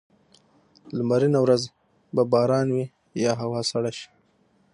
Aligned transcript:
لمرینه 0.97 1.39
ورځ 1.45 1.63
به 2.15 2.23
باران 2.31 2.67
وي 2.71 2.85
یا 3.23 3.31
هوا 3.41 3.61
سړه 3.71 3.91
شي. 3.97 4.09